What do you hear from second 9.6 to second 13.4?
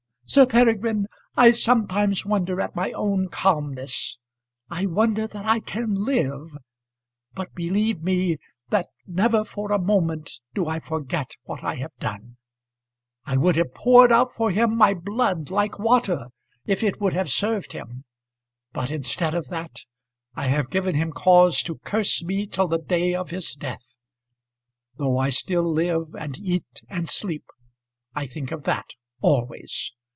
a moment do I forget what I have done. I